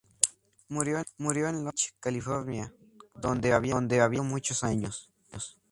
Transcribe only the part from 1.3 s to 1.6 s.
en